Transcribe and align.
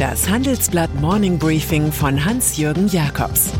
Das 0.00 0.30
Handelsblatt 0.30 0.94
Morning 0.94 1.38
Briefing 1.38 1.92
von 1.92 2.24
Hans-Jürgen 2.24 2.88
Jakobs 2.88 3.50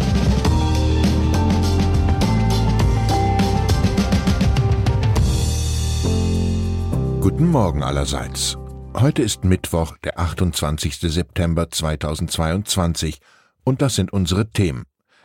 Guten 7.21 7.47
Morgen 7.47 7.83
allerseits. 7.83 8.57
Heute 8.95 9.21
ist 9.21 9.45
Mittwoch, 9.45 9.99
der 10.03 10.19
28. 10.19 11.13
September 11.13 11.69
2022 11.69 13.21
und 13.65 13.83
das 13.83 13.97
sind 13.97 14.11
unsere 14.11 14.49
Themen. 14.49 14.85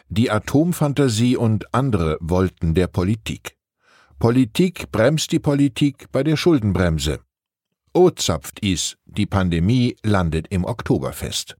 Die 0.09 0.29
Atomfantasie 0.29 1.37
und 1.37 1.73
andere 1.73 2.17
Wolten 2.19 2.73
der 2.73 2.87
Politik. 2.87 3.55
Politik 4.19 4.91
bremst 4.91 5.31
die 5.31 5.39
Politik 5.39 6.07
bei 6.11 6.23
der 6.23 6.35
Schuldenbremse. 6.35 7.21
O 7.97 8.09
zapft 8.09 8.59
is, 8.59 8.97
die 9.05 9.25
Pandemie 9.25 9.95
landet 10.03 10.47
im 10.49 10.65
Oktoberfest. 10.65 11.55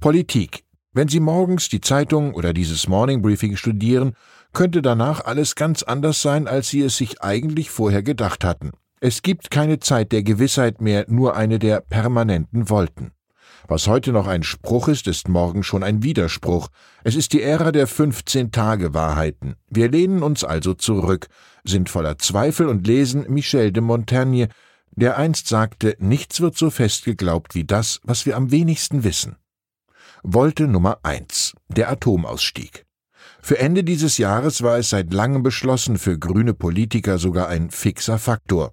Politik. 0.00 0.64
Wenn 0.92 1.08
Sie 1.08 1.20
morgens 1.20 1.68
die 1.68 1.80
Zeitung 1.80 2.34
oder 2.34 2.52
dieses 2.52 2.88
Morning 2.88 3.22
Briefing 3.22 3.56
studieren, 3.56 4.16
könnte 4.52 4.82
danach 4.82 5.24
alles 5.24 5.54
ganz 5.54 5.84
anders 5.84 6.22
sein, 6.22 6.48
als 6.48 6.70
Sie 6.70 6.80
es 6.80 6.96
sich 6.96 7.22
eigentlich 7.22 7.70
vorher 7.70 8.02
gedacht 8.02 8.42
hatten. 8.42 8.72
Es 9.00 9.22
gibt 9.22 9.52
keine 9.52 9.78
Zeit 9.78 10.10
der 10.10 10.24
Gewissheit 10.24 10.80
mehr, 10.80 11.04
nur 11.08 11.36
eine 11.36 11.60
der 11.60 11.80
permanenten 11.80 12.68
Wolten. 12.68 13.12
Was 13.68 13.86
heute 13.86 14.12
noch 14.12 14.26
ein 14.26 14.42
Spruch 14.42 14.88
ist, 14.88 15.06
ist 15.06 15.28
morgen 15.28 15.62
schon 15.62 15.84
ein 15.84 16.02
Widerspruch. 16.02 16.68
Es 17.04 17.14
ist 17.14 17.32
die 17.32 17.42
Ära 17.42 17.70
der 17.70 17.86
15-Tage-Wahrheiten. 17.86 19.54
Wir 19.68 19.88
lehnen 19.88 20.22
uns 20.22 20.42
also 20.42 20.74
zurück, 20.74 21.28
sind 21.64 21.88
voller 21.88 22.18
Zweifel 22.18 22.66
und 22.66 22.86
lesen 22.86 23.26
Michel 23.28 23.70
de 23.70 23.82
Montaigne, 23.82 24.48
der 24.90 25.16
einst 25.16 25.46
sagte, 25.46 25.96
nichts 26.00 26.40
wird 26.40 26.56
so 26.56 26.70
fest 26.70 27.04
geglaubt 27.04 27.54
wie 27.54 27.64
das, 27.64 28.00
was 28.02 28.26
wir 28.26 28.36
am 28.36 28.50
wenigsten 28.50 29.04
wissen. 29.04 29.36
Wolte 30.24 30.66
Nummer 30.66 30.98
eins: 31.04 31.54
Der 31.68 31.90
Atomausstieg. 31.90 32.84
Für 33.40 33.58
Ende 33.58 33.84
dieses 33.84 34.18
Jahres 34.18 34.62
war 34.62 34.78
es 34.78 34.90
seit 34.90 35.12
langem 35.12 35.44
beschlossen, 35.44 35.98
für 35.98 36.18
grüne 36.18 36.54
Politiker 36.54 37.18
sogar 37.18 37.48
ein 37.48 37.70
fixer 37.70 38.18
Faktor. 38.18 38.72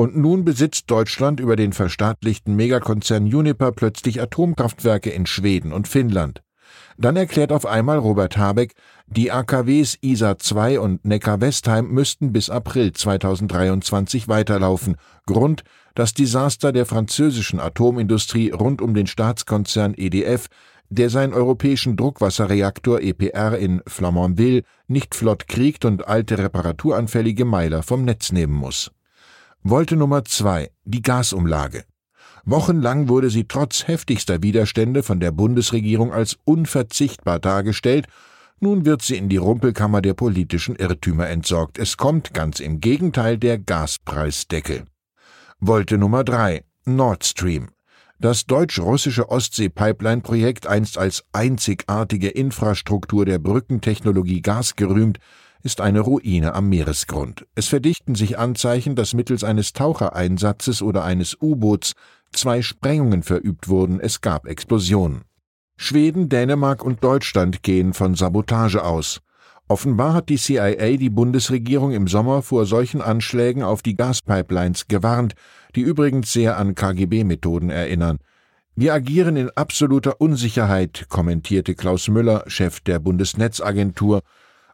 Und 0.00 0.16
nun 0.16 0.46
besitzt 0.46 0.90
Deutschland 0.90 1.40
über 1.40 1.56
den 1.56 1.74
verstaatlichten 1.74 2.56
Megakonzern 2.56 3.24
Uniper 3.24 3.70
plötzlich 3.70 4.22
Atomkraftwerke 4.22 5.10
in 5.10 5.26
Schweden 5.26 5.74
und 5.74 5.88
Finnland. 5.88 6.40
Dann 6.96 7.16
erklärt 7.16 7.52
auf 7.52 7.66
einmal 7.66 7.98
Robert 7.98 8.38
Habeck, 8.38 8.72
die 9.08 9.30
AKWs 9.30 9.98
ISA 10.00 10.38
2 10.38 10.80
und 10.80 11.04
Neckar-Westheim 11.04 11.90
müssten 11.90 12.32
bis 12.32 12.48
April 12.48 12.94
2023 12.94 14.26
weiterlaufen. 14.26 14.96
Grund 15.26 15.64
das 15.94 16.14
Desaster 16.14 16.72
der 16.72 16.86
französischen 16.86 17.60
Atomindustrie 17.60 18.52
rund 18.52 18.80
um 18.80 18.94
den 18.94 19.06
Staatskonzern 19.06 19.92
EDF, 19.94 20.46
der 20.88 21.10
seinen 21.10 21.34
europäischen 21.34 21.98
Druckwasserreaktor 21.98 23.02
EPR 23.02 23.58
in 23.58 23.82
Flamanville 23.86 24.62
nicht 24.88 25.14
flott 25.14 25.46
kriegt 25.46 25.84
und 25.84 26.08
alte 26.08 26.38
reparaturanfällige 26.38 27.44
Meiler 27.44 27.82
vom 27.82 28.06
Netz 28.06 28.32
nehmen 28.32 28.54
muss. 28.54 28.90
Wollte 29.62 29.94
Nummer 29.94 30.24
zwei, 30.24 30.70
die 30.84 31.02
Gasumlage. 31.02 31.84
Wochenlang 32.44 33.08
wurde 33.08 33.28
sie 33.28 33.44
trotz 33.44 33.86
heftigster 33.86 34.42
Widerstände 34.42 35.02
von 35.02 35.20
der 35.20 35.32
Bundesregierung 35.32 36.14
als 36.14 36.38
unverzichtbar 36.44 37.38
dargestellt, 37.38 38.06
nun 38.58 38.86
wird 38.86 39.02
sie 39.02 39.18
in 39.18 39.28
die 39.28 39.36
Rumpelkammer 39.36 40.00
der 40.00 40.14
politischen 40.14 40.76
Irrtümer 40.76 41.28
entsorgt. 41.28 41.78
Es 41.78 41.98
kommt 41.98 42.32
ganz 42.32 42.60
im 42.60 42.80
Gegenteil 42.80 43.36
der 43.36 43.58
Gaspreisdeckel. 43.58 44.84
Wollte 45.60 45.98
Nummer 45.98 46.24
drei, 46.24 46.64
Nord 46.86 47.24
Stream. 47.24 47.68
Das 48.18 48.46
deutsch-russische 48.46 49.30
Ostsee-Pipeline-Projekt, 49.30 50.66
einst 50.66 50.96
als 50.96 51.24
einzigartige 51.32 52.28
Infrastruktur 52.28 53.26
der 53.26 53.38
Brückentechnologie 53.38 54.40
Gas 54.40 54.76
gerühmt, 54.76 55.18
ist 55.62 55.80
eine 55.80 56.00
Ruine 56.00 56.54
am 56.54 56.68
Meeresgrund. 56.68 57.46
Es 57.54 57.68
verdichten 57.68 58.14
sich 58.14 58.38
Anzeichen, 58.38 58.94
dass 58.94 59.14
mittels 59.14 59.44
eines 59.44 59.72
Tauchereinsatzes 59.72 60.82
oder 60.82 61.04
eines 61.04 61.36
U-Boots 61.40 61.94
zwei 62.32 62.62
Sprengungen 62.62 63.22
verübt 63.22 63.68
wurden, 63.68 64.00
es 64.00 64.20
gab 64.20 64.46
Explosionen. 64.46 65.22
Schweden, 65.76 66.28
Dänemark 66.28 66.84
und 66.84 67.02
Deutschland 67.02 67.62
gehen 67.62 67.94
von 67.94 68.14
Sabotage 68.14 68.84
aus. 68.84 69.20
Offenbar 69.68 70.14
hat 70.14 70.28
die 70.28 70.36
CIA 70.36 70.96
die 70.96 71.10
Bundesregierung 71.10 71.92
im 71.92 72.08
Sommer 72.08 72.42
vor 72.42 72.66
solchen 72.66 73.00
Anschlägen 73.00 73.62
auf 73.62 73.82
die 73.82 73.94
Gaspipelines 73.94 74.88
gewarnt, 74.88 75.34
die 75.76 75.82
übrigens 75.82 76.32
sehr 76.32 76.58
an 76.58 76.74
KGB-Methoden 76.74 77.70
erinnern. 77.70 78.18
Wir 78.74 78.94
agieren 78.94 79.36
in 79.36 79.50
absoluter 79.50 80.20
Unsicherheit, 80.20 81.06
kommentierte 81.08 81.74
Klaus 81.74 82.08
Müller, 82.08 82.44
Chef 82.46 82.80
der 82.80 82.98
Bundesnetzagentur, 82.98 84.22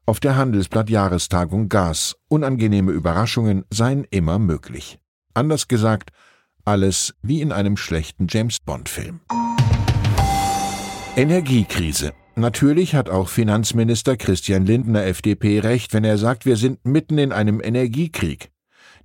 auf 0.06 0.20
der 0.20 0.36
Handelsblatt 0.36 0.88
Jahrestagung 0.88 1.68
Gas. 1.68 2.16
Unangenehme 2.28 2.92
Überraschungen 2.92 3.64
seien 3.70 4.06
immer 4.10 4.38
möglich. 4.38 4.98
Anders 5.34 5.68
gesagt, 5.68 6.10
alles 6.64 7.14
wie 7.22 7.40
in 7.40 7.52
einem 7.52 7.76
schlechten 7.76 8.26
James 8.30 8.58
Bond 8.60 8.88
Film. 8.88 9.20
Energiekrise. 11.16 12.12
Natürlich 12.36 12.94
hat 12.94 13.08
auch 13.08 13.28
Finanzminister 13.28 14.16
Christian 14.16 14.66
Lindner 14.66 15.04
FDP 15.04 15.60
recht, 15.60 15.92
wenn 15.94 16.04
er 16.04 16.18
sagt, 16.18 16.46
wir 16.46 16.56
sind 16.56 16.84
mitten 16.84 17.18
in 17.18 17.32
einem 17.32 17.60
Energiekrieg. 17.62 18.50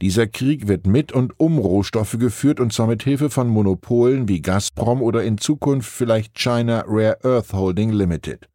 Dieser 0.02 0.28
Krieg 0.28 0.68
wird 0.68 0.88
mit 0.88 1.12
und 1.12 1.40
um 1.40 1.58
Rohstoffe 1.58 2.18
geführt 2.18 2.60
und 2.60 2.74
zwar 2.74 2.88
mit 2.88 3.04
Hilfe 3.04 3.30
von 3.30 3.48
Monopolen 3.48 4.28
wie 4.28 4.42
Gazprom 4.42 5.02
oder 5.02 5.24
in 5.24 5.38
Zukunft 5.38 5.90
vielleicht 5.90 6.34
China 6.36 6.84
Rare 6.88 7.20
Earth 7.24 7.54
Holding 7.54 7.92
Limited. 7.92 8.51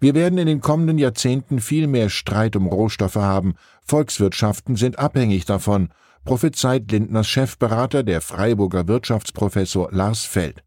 Wir 0.00 0.14
werden 0.14 0.38
in 0.38 0.46
den 0.46 0.62
kommenden 0.62 0.96
Jahrzehnten 0.96 1.60
viel 1.60 1.86
mehr 1.86 2.08
Streit 2.08 2.56
um 2.56 2.66
Rohstoffe 2.66 3.16
haben. 3.16 3.54
Volkswirtschaften 3.84 4.76
sind 4.76 4.98
abhängig 4.98 5.44
davon, 5.44 5.90
prophezeit 6.24 6.90
Lindners 6.90 7.28
Chefberater, 7.28 8.02
der 8.02 8.22
Freiburger 8.22 8.88
Wirtschaftsprofessor 8.88 9.90
Lars 9.92 10.24
Feld. 10.24 10.62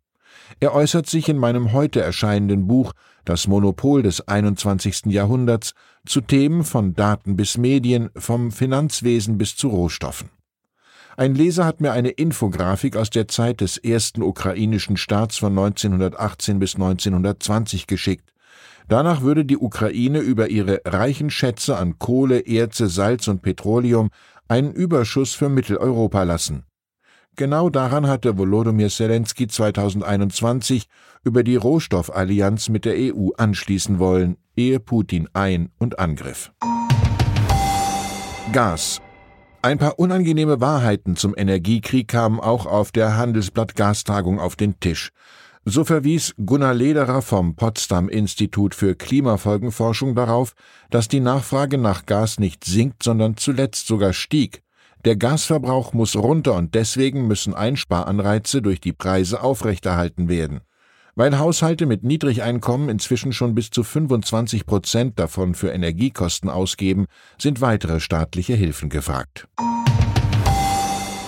Er 0.59 0.75
äußert 0.75 1.07
sich 1.09 1.29
in 1.29 1.39
meinem 1.39 1.73
heute 1.73 1.99
erscheinenden 1.99 2.67
Buch 2.67 2.93
Das 3.25 3.47
Monopol 3.47 4.03
des 4.03 4.27
21. 4.27 5.05
Jahrhunderts 5.07 5.73
zu 6.05 6.21
Themen 6.21 6.63
von 6.63 6.93
Daten 6.93 7.35
bis 7.35 7.57
Medien, 7.57 8.11
vom 8.15 8.51
Finanzwesen 8.51 9.39
bis 9.39 9.55
zu 9.55 9.69
Rohstoffen. 9.69 10.29
Ein 11.17 11.33
Leser 11.33 11.65
hat 11.65 11.81
mir 11.81 11.91
eine 11.91 12.09
Infografik 12.09 12.97
aus 12.97 13.09
der 13.09 13.27
Zeit 13.27 13.61
des 13.61 13.77
ersten 13.77 14.21
ukrainischen 14.21 14.97
Staats 14.97 15.37
von 15.37 15.57
1918 15.57 16.59
bis 16.59 16.75
1920 16.75 17.87
geschickt. 17.87 18.32
Danach 18.87 19.21
würde 19.21 19.45
die 19.45 19.57
Ukraine 19.57 20.19
über 20.19 20.49
ihre 20.49 20.81
reichen 20.85 21.29
Schätze 21.29 21.77
an 21.77 21.99
Kohle, 21.99 22.39
Erze, 22.39 22.87
Salz 22.87 23.27
und 23.27 23.41
Petroleum 23.41 24.09
einen 24.47 24.71
Überschuss 24.71 25.33
für 25.33 25.49
Mitteleuropa 25.49 26.23
lassen. 26.23 26.63
Genau 27.35 27.69
daran 27.69 28.07
hatte 28.07 28.37
Volodymyr 28.37 28.89
Zelensky 28.89 29.47
2021 29.47 30.85
über 31.23 31.43
die 31.43 31.55
Rohstoffallianz 31.55 32.69
mit 32.69 32.85
der 32.85 32.95
EU 32.95 33.29
anschließen 33.35 33.97
wollen, 33.97 34.37
ehe 34.55 34.79
Putin 34.79 35.27
ein- 35.33 35.71
und 35.79 35.97
angriff. 35.97 36.51
Gas. 38.51 39.01
Ein 39.63 39.79
paar 39.79 39.97
unangenehme 39.97 40.61
Wahrheiten 40.61 41.15
zum 41.15 41.33
Energiekrieg 41.35 42.07
kamen 42.07 42.39
auch 42.39 42.67
auf 42.67 42.91
der 42.91 43.17
Handelsblatt 43.17 43.75
Gastagung 43.75 44.39
auf 44.39 44.55
den 44.55 44.79
Tisch. 44.79 45.09
So 45.65 45.85
verwies 45.85 46.35
Gunnar 46.45 46.73
Lederer 46.73 47.21
vom 47.21 47.55
Potsdam 47.55 48.09
Institut 48.09 48.75
für 48.75 48.95
Klimafolgenforschung 48.95 50.13
darauf, 50.13 50.55
dass 50.89 51.07
die 51.07 51.21
Nachfrage 51.21 51.77
nach 51.77 52.05
Gas 52.05 52.37
nicht 52.37 52.65
sinkt, 52.65 53.01
sondern 53.01 53.37
zuletzt 53.37 53.87
sogar 53.87 54.11
stieg. 54.11 54.61
Der 55.05 55.15
Gasverbrauch 55.15 55.93
muss 55.93 56.17
runter 56.17 56.55
und 56.55 56.75
deswegen 56.75 57.27
müssen 57.27 57.53
Einsparanreize 57.53 58.61
durch 58.61 58.81
die 58.81 58.91
Preise 58.91 59.41
aufrechterhalten 59.41 60.27
werden. 60.27 60.61
Weil 61.15 61.39
Haushalte 61.39 61.85
mit 61.85 62.03
Niedrigeinkommen 62.03 62.89
inzwischen 62.89 63.31
schon 63.31 63.55
bis 63.55 63.69
zu 63.69 63.83
25 63.83 64.65
Prozent 64.65 65.17
davon 65.17 65.55
für 65.55 65.69
Energiekosten 65.69 66.49
ausgeben, 66.49 67.05
sind 67.37 67.61
weitere 67.61 68.01
staatliche 68.01 68.53
Hilfen 68.53 68.89
gefragt. 68.89 69.47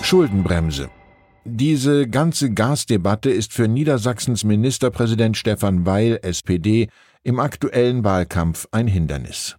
Schuldenbremse. 0.02 0.90
Diese 1.48 2.08
ganze 2.08 2.50
Gasdebatte 2.52 3.30
ist 3.30 3.52
für 3.52 3.68
Niedersachsens 3.68 4.42
Ministerpräsident 4.42 5.36
Stefan 5.36 5.86
Weil, 5.86 6.18
SPD, 6.22 6.88
im 7.22 7.38
aktuellen 7.38 8.02
Wahlkampf 8.02 8.66
ein 8.72 8.88
Hindernis. 8.88 9.56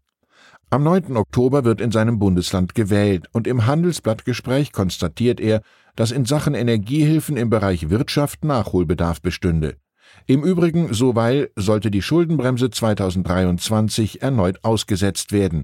Am 0.70 0.84
9. 0.84 1.16
Oktober 1.16 1.64
wird 1.64 1.80
in 1.80 1.92
seinem 1.92 2.20
Bundesland 2.20 2.76
gewählt 2.76 3.28
und 3.32 3.48
im 3.48 3.66
Handelsblattgespräch 3.66 4.74
konstatiert 4.74 5.40
er, 5.40 5.62
dass 5.96 6.12
in 6.12 6.26
Sachen 6.26 6.56
Energiehilfen 6.56 7.38
im 7.38 7.50
Bereich 7.50 7.90
Wirtschaft 7.90 8.44
Nachholbedarf 8.44 9.22
bestünde. 9.22 9.78
Im 10.26 10.44
Übrigen, 10.44 10.94
so 10.94 11.16
weil, 11.16 11.52
sollte 11.56 11.90
die 11.90 12.02
Schuldenbremse 12.02 12.70
2023 12.70 14.22
erneut 14.22 14.60
ausgesetzt 14.66 15.32
werden. 15.32 15.64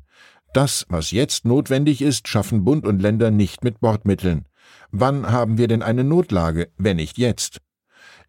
Das, 0.53 0.85
was 0.87 1.11
jetzt 1.11 1.43
notwendig 1.43 2.01
ist, 2.01 2.29
schaffen 2.29 2.63
Bund 2.63 2.85
und 2.85 3.01
Länder 3.01 3.29
nicht 3.29 3.65
mit 3.65 3.81
Bordmitteln. 3.81 4.45
Wann 4.92 5.31
haben 5.31 5.57
wir 5.57 5.68
denn 5.68 5.81
eine 5.81 6.04
Notlage, 6.04 6.69
wenn 6.77 6.98
nicht 6.98 7.18
jetzt? 7.18 7.60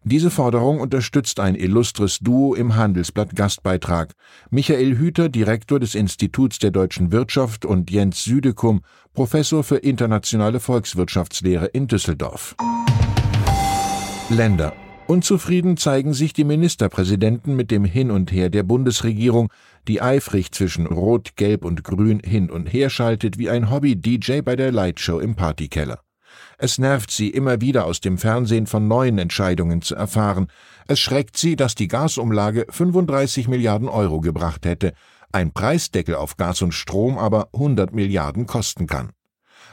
Diese 0.03 0.29
Forderung 0.29 0.79
unterstützt 0.79 1.39
ein 1.39 1.55
illustres 1.55 2.19
Duo 2.19 2.53
im 2.53 2.75
Handelsblatt 2.75 3.35
Gastbeitrag. 3.35 4.13
Michael 4.51 4.97
Hüter, 4.97 5.29
Direktor 5.29 5.79
des 5.79 5.95
Instituts 5.95 6.59
der 6.59 6.69
deutschen 6.69 7.11
Wirtschaft 7.11 7.65
und 7.65 7.89
Jens 7.89 8.23
Südekum, 8.23 8.81
Professor 9.13 9.63
für 9.63 9.77
internationale 9.77 10.59
Volkswirtschaftslehre 10.59 11.65
in 11.65 11.87
Düsseldorf. 11.87 12.55
Länder 14.29 14.73
Unzufrieden 15.07 15.77
zeigen 15.77 16.13
sich 16.13 16.33
die 16.33 16.43
Ministerpräsidenten 16.43 17.55
mit 17.55 17.69
dem 17.69 17.85
Hin 17.85 18.09
und 18.09 18.31
Her 18.31 18.49
der 18.49 18.63
Bundesregierung, 18.63 19.51
die 19.87 20.01
eifrig 20.01 20.51
zwischen 20.51 20.87
Rot, 20.87 21.35
Gelb 21.35 21.63
und 21.63 21.83
Grün 21.83 22.21
hin 22.23 22.49
und 22.49 22.65
her 22.65 22.89
schaltet 22.89 23.37
wie 23.37 23.51
ein 23.51 23.69
Hobby-DJ 23.69 24.41
bei 24.41 24.55
der 24.55 24.71
Lightshow 24.71 25.19
im 25.19 25.35
Partykeller. 25.35 26.04
Es 26.57 26.77
nervt 26.77 27.11
sie 27.11 27.29
immer 27.29 27.61
wieder 27.61 27.85
aus 27.85 27.99
dem 27.99 28.17
Fernsehen 28.17 28.67
von 28.67 28.87
neuen 28.87 29.17
Entscheidungen 29.17 29.81
zu 29.81 29.95
erfahren. 29.95 30.47
Es 30.87 30.99
schreckt 30.99 31.37
sie, 31.37 31.55
dass 31.55 31.75
die 31.75 31.87
Gasumlage 31.87 32.65
35 32.69 33.47
Milliarden 33.47 33.89
Euro 33.89 34.21
gebracht 34.21 34.65
hätte, 34.65 34.93
ein 35.31 35.51
Preisdeckel 35.51 36.15
auf 36.15 36.37
Gas 36.37 36.61
und 36.61 36.73
Strom 36.73 37.17
aber 37.17 37.49
100 37.53 37.93
Milliarden 37.93 38.45
kosten 38.45 38.87
kann. 38.87 39.11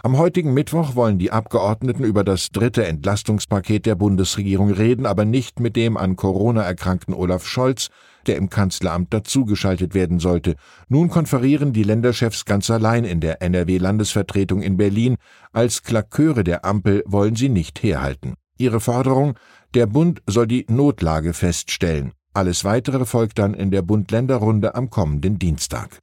Am 0.05 0.19
heutigen 0.19 0.53
Mittwoch 0.53 0.97
wollen 0.97 1.21
die 1.21 1.31
Abgeordneten 1.31 2.03
über 2.03 2.25
das 2.25 2.51
dritte 2.51 2.85
Entlastungspaket 2.85 3.87
der 3.87 3.95
Bundesregierung 3.95 4.73
reden, 4.73 5.07
aber 5.07 5.25
nicht 5.25 5.61
mit 5.61 5.77
dem 5.77 5.97
an 5.97 6.17
Corona 6.17 6.63
erkrankten 6.63 7.15
Olaf 7.15 7.47
Scholz, 7.47 7.89
der 8.27 8.37
im 8.37 8.51
Kanzleramt 8.51 9.15
dazugeschaltet 9.15 9.95
werden 9.95 10.19
sollte. 10.19 10.57
Nun 10.89 11.09
konferieren 11.09 11.73
die 11.73 11.85
Länderchefs 11.85 12.45
ganz 12.45 12.69
allein 12.69 13.05
in 13.05 13.21
der 13.21 13.43
NRW-Landesvertretung 13.43 14.61
in 14.61 14.77
Berlin. 14.77 15.19
Als 15.53 15.85
Klaköre 15.85 16.43
der 16.43 16.65
Ampel 16.65 17.05
wollen 17.07 17.37
sie 17.37 17.49
nicht 17.49 17.81
herhalten. 17.85 18.35
Ihre 18.59 18.81
Forderung, 18.81 19.35
der 19.75 19.87
Bund 19.87 20.21
soll 20.27 20.49
die 20.49 20.67
Notlage 20.69 21.33
feststellen. 21.33 22.11
Alles 22.35 22.65
weitere 22.65 23.05
folgt 23.05 23.39
dann 23.39 23.55
in 23.55 23.71
der 23.71 23.83
Bund-Länder-Runde 23.83 24.75
am 24.75 24.91
kommenden 24.91 25.39
Dienstag. 25.39 26.01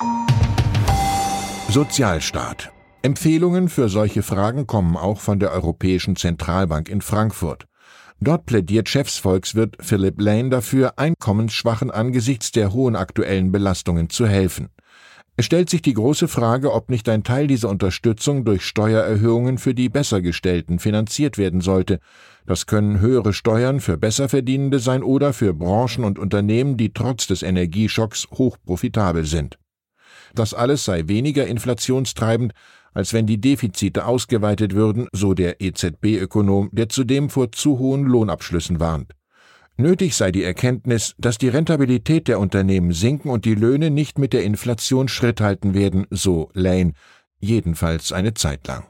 Sozialstaat 1.68 2.72
Empfehlungen 3.01 3.69
für 3.69 3.88
solche 3.88 4.24
Fragen 4.24 4.68
kommen 4.68 4.98
auch 4.98 5.22
von 5.22 5.40
der 5.40 5.51
Europäischen 5.51 6.18
Zentralbank 6.18 6.90
in 6.90 7.00
Frankfurt. 7.00 7.66
Dort 8.19 8.46
plädiert 8.46 8.90
Chefsvolkswirt 8.90 9.78
Philip 9.80 10.19
Lane 10.19 10.50
dafür, 10.50 11.00
Einkommensschwachen 11.00 11.92
angesichts 11.92 12.51
der 12.51 12.74
hohen 12.74 12.98
aktuellen 12.98 13.54
Belastungen 13.54 14.10
zu 14.10 14.28
helfen. 14.28 14.68
Es 15.38 15.46
stellt 15.46 15.69
sich 15.69 15.81
die 15.81 15.94
große 15.94 16.28
Frage, 16.28 16.74
ob 16.74 16.90
nicht 16.90 17.07
ein 17.07 17.24
Teil 17.24 17.48
dieser 17.48 17.69
Unterstützung 17.69 18.44
durch 18.44 18.66
Steuererhöhungen 18.66 19.57
für 19.57 19.74
die 19.74 19.88
Bessergestellten 19.88 20.80
finanziert 20.80 21.38
werden 21.38 21.62
sollte. 21.62 22.01
Das 22.46 22.66
können 22.66 23.00
höhere 23.00 23.31
Steuern 23.31 23.80
für 23.80 23.98
Besserverdienende 23.98 24.80
sein 24.80 25.04
oder 25.04 25.31
für 25.31 25.54
Branchen 25.54 26.04
und 26.04 26.19
Unternehmen, 26.19 26.75
die 26.75 26.92
trotz 26.92 27.28
des 27.28 27.44
Energieschocks 27.44 28.28
hoch 28.34 28.57
profitabel 28.66 29.24
sind. 29.25 29.57
Das 30.36 30.54
alles 30.54 30.84
sei 30.84 31.07
weniger 31.07 31.48
inflationstreibend, 31.48 32.54
als 33.00 33.13
wenn 33.13 33.25
die 33.25 33.40
Defizite 33.40 34.06
ausgeweitet 34.06 34.75
würden, 34.75 35.07
so 35.13 35.34
der 35.34 35.62
EZB-Ökonom, 35.62 36.68
der 36.74 36.90
zudem 36.90 37.30
vor 37.30 37.54
zu 37.54 37.80
hohen 37.80 38.04
Lohnabschlüssen 38.04 38.81
warnt. 38.81 39.13
Nötig 39.78 40.18
sei 40.18 40.34
die 40.34 40.44
Erkenntnis, 40.44 41.16
dass 41.18 41.38
die 41.38 41.48
Rentabilität 41.48 42.28
der 42.28 42.42
Unternehmen 42.42 42.92
sinken 42.92 43.30
und 43.30 43.46
die 43.46 43.56
Löhne 43.56 43.90
nicht 43.90 44.19
mit 44.19 44.34
der 44.34 44.44
Inflation 44.44 45.07
Schritt 45.07 45.40
halten 45.40 45.74
werden, 45.74 46.07
so 46.10 46.50
Lane, 46.54 46.92
jedenfalls 47.40 48.12
eine 48.12 48.34
Zeit 48.34 48.68
lang. 48.68 48.84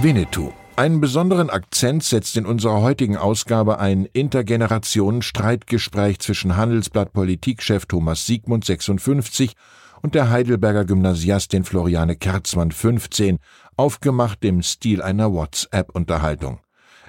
Winnetou 0.00 0.52
einen 0.76 1.00
besonderen 1.00 1.50
Akzent 1.50 2.04
setzt 2.04 2.36
in 2.36 2.46
unserer 2.46 2.82
heutigen 2.82 3.16
Ausgabe 3.16 3.80
ein 3.80 4.06
Intergenerationen-Streitgespräch 4.06 6.20
zwischen 6.20 6.56
Handelsblatt 6.56 7.12
Politikchef 7.12 7.86
Thomas 7.86 8.26
Siegmund 8.26 8.64
56 8.64 9.54
und 10.02 10.14
der 10.14 10.30
Heidelberger 10.30 10.84
Gymnasiastin 10.84 11.64
Floriane 11.64 12.16
Kerzmann 12.16 12.72
15, 12.72 13.38
aufgemacht 13.76 14.44
im 14.44 14.62
Stil 14.62 15.00
einer 15.00 15.32
WhatsApp-Unterhaltung. 15.32 16.60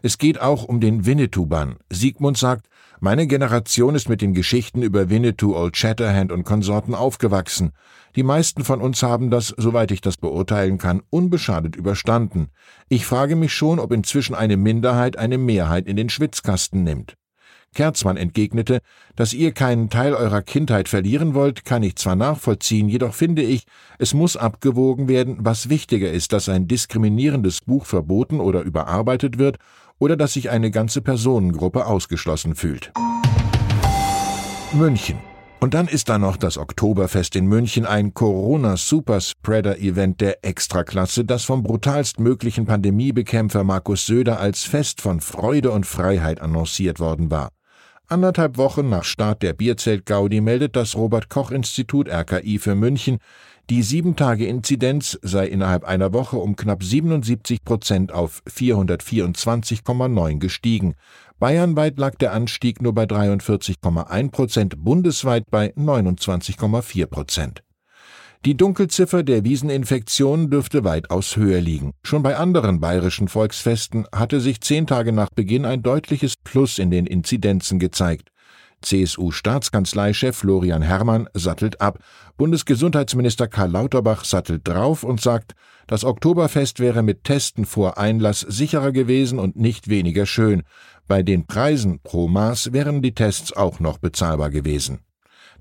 Es 0.01 0.17
geht 0.17 0.39
auch 0.39 0.63
um 0.63 0.79
den 0.79 1.05
Winnetou-Bann. 1.05 1.77
Siegmund 1.89 2.37
sagt, 2.37 2.67
meine 2.99 3.27
Generation 3.27 3.95
ist 3.95 4.07
mit 4.07 4.21
den 4.21 4.33
Geschichten 4.33 4.81
über 4.81 5.09
Winnetou, 5.09 5.55
Old 5.55 5.75
Shatterhand 5.75 6.31
und 6.31 6.43
Konsorten 6.43 6.93
aufgewachsen. 6.93 7.71
Die 8.15 8.23
meisten 8.23 8.63
von 8.63 8.79
uns 8.79 9.01
haben 9.01 9.29
das, 9.29 9.53
soweit 9.57 9.91
ich 9.91 10.01
das 10.01 10.17
beurteilen 10.17 10.77
kann, 10.77 11.01
unbeschadet 11.09 11.75
überstanden. 11.75 12.49
Ich 12.89 13.05
frage 13.05 13.35
mich 13.35 13.53
schon, 13.53 13.79
ob 13.79 13.91
inzwischen 13.91 14.35
eine 14.35 14.55
Minderheit 14.55 15.17
eine 15.17 15.37
Mehrheit 15.37 15.87
in 15.87 15.95
den 15.95 16.09
Schwitzkasten 16.09 16.83
nimmt. 16.83 17.15
Kerzmann 17.73 18.17
entgegnete, 18.17 18.79
dass 19.15 19.33
ihr 19.33 19.51
keinen 19.51 19.89
Teil 19.89 20.13
eurer 20.13 20.41
Kindheit 20.41 20.89
verlieren 20.89 21.33
wollt, 21.33 21.65
kann 21.65 21.83
ich 21.83 21.95
zwar 21.95 22.15
nachvollziehen, 22.15 22.89
jedoch 22.89 23.13
finde 23.13 23.41
ich, 23.41 23.63
es 23.99 24.13
muss 24.13 24.37
abgewogen 24.37 25.07
werden, 25.07 25.37
was 25.39 25.69
wichtiger 25.69 26.11
ist, 26.11 26.33
dass 26.33 26.49
ein 26.49 26.67
diskriminierendes 26.67 27.61
Buch 27.61 27.85
verboten 27.85 28.39
oder 28.39 28.61
überarbeitet 28.61 29.37
wird 29.37 29.57
oder 29.99 30.17
dass 30.17 30.33
sich 30.33 30.49
eine 30.49 30.71
ganze 30.71 31.01
Personengruppe 31.01 31.85
ausgeschlossen 31.85 32.55
fühlt. 32.55 32.91
München. 34.73 35.17
Und 35.63 35.73
dann 35.75 35.87
ist 35.87 36.09
da 36.09 36.19
noch 36.19 36.35
das 36.35 36.57
Oktoberfest 36.57 37.37
in 37.37 37.45
München, 37.45 37.85
ein 37.85 38.13
Corona-Superspreader-Event 38.13 40.19
der 40.19 40.43
Extraklasse, 40.43 41.23
das 41.23 41.45
vom 41.45 41.63
brutalst 41.63 42.19
möglichen 42.19 42.65
Pandemiebekämpfer 42.65 43.63
Markus 43.63 44.05
Söder 44.05 44.41
als 44.41 44.65
Fest 44.65 44.99
von 44.99 45.21
Freude 45.21 45.71
und 45.71 45.85
Freiheit 45.85 46.41
annonciert 46.41 46.99
worden 46.99 47.31
war. 47.31 47.52
Anderthalb 48.13 48.57
Wochen 48.57 48.89
nach 48.89 49.05
Start 49.05 49.41
der 49.41 49.53
Bierzelt-Gaudi 49.53 50.39
meldet 50.39 50.75
das 50.75 50.95
Robert-Koch-Institut 50.95 52.07
RKI 52.07 52.59
für 52.59 52.75
München, 52.75 53.17
die 53.71 53.81
Sieben-Tage-Inzidenz 53.81 55.17
sei 55.23 55.47
innerhalb 55.47 55.83
einer 55.83 56.13
Woche 56.13 56.37
um 56.37 56.55
knapp 56.55 56.83
77 56.83 57.63
Prozent 57.65 58.11
auf 58.11 58.43
424,9 58.47 60.37
gestiegen. 60.37 60.93
Bayernweit 61.39 61.97
lag 61.97 62.13
der 62.13 62.33
Anstieg 62.33 62.83
nur 62.83 62.93
bei 62.93 63.05
43,1 63.05 64.29
Prozent, 64.29 64.75
bundesweit 64.77 65.49
bei 65.49 65.73
29,4 65.75 67.07
Prozent. 67.07 67.63
Die 68.45 68.57
Dunkelziffer 68.57 69.23
der 69.23 69.45
Wieseninfektion 69.45 70.49
dürfte 70.49 70.83
weitaus 70.83 71.37
höher 71.37 71.61
liegen. 71.61 71.93
Schon 72.03 72.23
bei 72.23 72.35
anderen 72.35 72.81
bayerischen 72.81 73.29
Volksfesten 73.29 74.05
hatte 74.13 74.41
sich 74.41 74.59
zehn 74.59 74.85
Tage 74.85 75.13
nach 75.13 75.29
Beginn 75.29 75.63
ein 75.63 75.81
deutliches 75.81 76.35
Plus 76.35 76.77
in 76.77 76.91
den 76.91 77.05
Inzidenzen 77.05 77.79
gezeigt. 77.79 78.31
CSU-Staatskanzleichef 78.81 80.35
Florian 80.35 80.81
Herrmann 80.81 81.29
sattelt 81.33 81.79
ab, 81.79 81.99
Bundesgesundheitsminister 82.35 83.47
Karl 83.47 83.71
Lauterbach 83.71 84.25
sattelt 84.25 84.67
drauf 84.67 85.05
und 85.05 85.21
sagt, 85.21 85.53
das 85.87 86.03
Oktoberfest 86.03 86.81
wäre 86.81 87.01
mit 87.01 87.23
Testen 87.23 87.63
vor 87.63 87.97
Einlass 87.97 88.41
sicherer 88.41 88.91
gewesen 88.91 89.39
und 89.39 89.55
nicht 89.55 89.87
weniger 89.87 90.25
schön. 90.25 90.63
Bei 91.07 91.23
den 91.23 91.47
Preisen 91.47 92.01
pro 92.03 92.27
Maß 92.27 92.73
wären 92.73 93.01
die 93.01 93.15
Tests 93.15 93.53
auch 93.53 93.79
noch 93.79 93.99
bezahlbar 93.99 94.49
gewesen. 94.49 94.99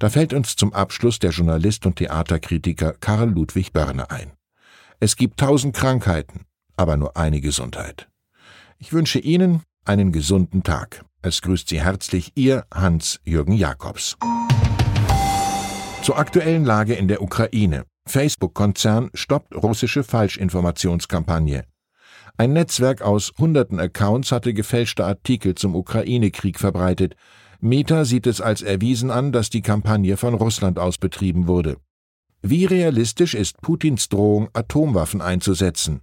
Da 0.02 0.11
fällt 0.11 0.32
uns 0.32 0.56
zum 0.56 0.73
Abschluss 0.73 1.21
der 1.21 1.30
Journalist 1.30 1.87
und 1.87 1.94
Theaterkritiker 1.94 2.94
Karl 2.94 3.30
Ludwig 3.30 3.73
Börne 3.73 4.11
ein. 4.11 4.32
Es 4.99 5.14
gibt 5.14 5.38
tausend 5.38 5.76
Krankheiten, 5.76 6.40
aber 6.76 6.97
nur 6.97 7.16
eine 7.16 7.40
Gesundheit. 7.40 8.09
Ich 8.78 8.92
wünsche 8.92 9.21
Ihnen 9.21 9.62
einen 9.85 10.11
gesunden 10.11 10.64
Tag. 10.64 11.04
Es 11.23 11.40
grüßt 11.40 11.68
Sie 11.68 11.80
herzlich 11.80 12.32
Ihr 12.35 12.66
Hans-Jürgen 12.75 13.52
Jakobs. 13.52 14.16
Zur 16.02 16.18
aktuellen 16.18 16.64
Lage 16.64 16.94
in 16.94 17.06
der 17.06 17.23
Ukraine. 17.23 17.85
Facebook-Konzern 18.09 19.11
stoppt 19.14 19.54
russische 19.54 20.02
Falschinformationskampagne. 20.02 21.62
Ein 22.37 22.54
Netzwerk 22.54 23.02
aus 23.02 23.30
hunderten 23.38 23.78
Accounts 23.78 24.32
hatte 24.32 24.52
gefälschte 24.52 25.04
Artikel 25.04 25.54
zum 25.54 25.76
Ukraine-Krieg 25.76 26.59
verbreitet. 26.59 27.14
Meta 27.64 28.04
sieht 28.04 28.26
es 28.26 28.40
als 28.40 28.62
erwiesen 28.62 29.12
an, 29.12 29.31
dass 29.31 29.49
die 29.49 29.62
Kampagne 29.62 30.16
von 30.16 30.35
Russland 30.35 30.81
aus 30.81 30.99
betrieben 30.99 31.47
wurde. 31.47 31.76
Wie 32.42 32.64
realistisch 32.64 33.35
ist 33.35 33.61
Putins 33.61 34.09
Drohung, 34.09 34.49
Atomwaffen 34.52 35.21
einzusetzen? 35.21 36.00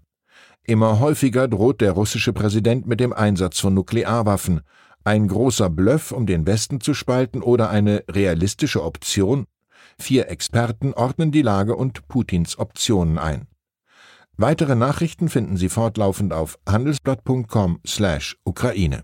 Immer 0.64 1.02
häufiger 1.02 1.50
droht 1.50 1.82
der 1.82 1.92
russische 1.92 2.32
Präsident 2.32 2.88
mit 2.88 3.02
dem 3.02 3.12
Einsatz 3.12 3.60
von 3.60 3.74
Nuklearwaffen. 3.74 4.62
Ein 5.04 5.28
großer 5.28 5.70
Bluff, 5.70 6.14
um 6.14 6.26
den 6.26 6.48
Westen 6.48 6.80
zu 6.80 6.94
spalten 6.94 7.44
oder 7.44 7.70
eine 7.70 8.06
realistische 8.10 8.82
Option? 8.82 9.44
Vier 9.98 10.30
Experten 10.30 10.94
ordnen 10.94 11.34
die 11.34 11.42
Lage 11.42 11.76
und 11.76 12.08
Putins 12.08 12.58
Optionen 12.58 13.18
ein. 13.18 13.48
Weitere 14.38 14.76
Nachrichten 14.76 15.28
finden 15.28 15.58
Sie 15.58 15.68
fortlaufend 15.68 16.32
auf 16.32 16.58
handelsblatt.com/Ukraine. 16.66 19.04